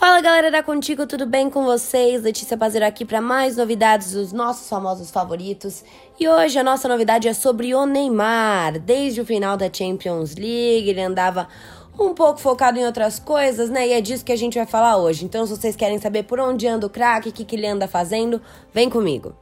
[0.00, 2.22] Fala galera da Contigo, tudo bem com vocês?
[2.22, 5.84] Letícia Pazeiro aqui para mais novidades dos nossos famosos favoritos.
[6.18, 8.78] E hoje a nossa novidade é sobre o Neymar.
[8.78, 11.46] Desde o final da Champions League, ele andava
[11.98, 13.88] um pouco focado em outras coisas, né?
[13.88, 15.26] E é disso que a gente vai falar hoje.
[15.26, 17.86] Então, se vocês querem saber por onde anda o craque, o que, que ele anda
[17.86, 18.40] fazendo,
[18.72, 19.34] vem comigo.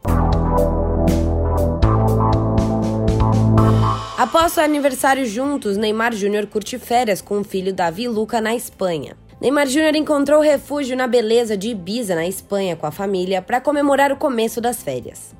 [4.19, 9.17] Após o aniversário juntos, Neymar Júnior curte férias com o filho Davi Luca na Espanha.
[9.41, 14.11] Neymar Júnior encontrou refúgio na beleza de Ibiza, na Espanha, com a família, para comemorar
[14.11, 15.33] o começo das férias.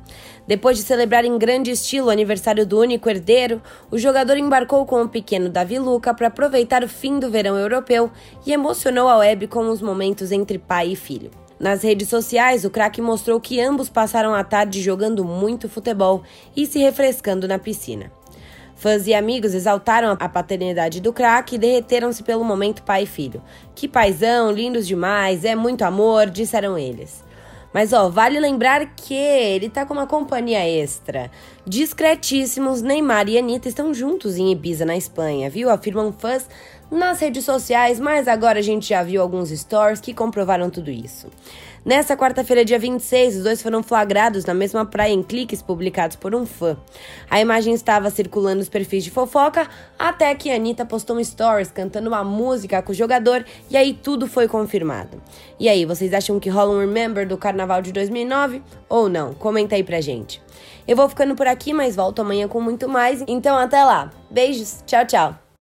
[0.47, 5.03] Depois de celebrar em grande estilo o aniversário do único herdeiro, o jogador embarcou com
[5.03, 8.09] o pequeno Davi Luca para aproveitar o fim do verão europeu
[8.47, 11.33] e emocionou a web com os momentos entre pai e filho.
[11.59, 16.23] Nas redes sociais, o craque mostrou que ambos passaram a tarde jogando muito futebol
[16.57, 18.13] e se refrescando na piscina.
[18.79, 23.43] Fãs e amigos exaltaram a paternidade do craque e derreteram-se pelo momento pai e filho.
[23.75, 27.25] Que paizão, lindos demais, é muito amor, disseram eles.
[27.75, 31.29] Mas ó, vale lembrar que ele tá com uma companhia extra.
[31.67, 35.69] Discretíssimos, Neymar e Anitta estão juntos em Ibiza, na Espanha, viu?
[35.71, 36.49] Afirmam fãs
[36.91, 41.29] nas redes sociais, mas agora a gente já viu alguns stories que comprovaram tudo isso.
[41.85, 46.35] Nessa quarta-feira, dia 26, os dois foram flagrados na mesma praia em cliques publicados por
[46.35, 46.77] um fã.
[47.31, 51.71] A imagem estava circulando nos perfis de fofoca até que a Anitta postou um stories
[51.71, 55.23] cantando uma música com o jogador e aí tudo foi confirmado.
[55.59, 59.33] E aí, vocês acham que rola um Remember do carnaval de 2009 ou não?
[59.35, 60.43] Comenta aí pra gente.
[60.87, 63.23] Eu vou ficando por aqui, mas volto amanhã com muito mais.
[63.27, 64.11] Então até lá.
[64.31, 65.48] Beijos, tchau, tchau.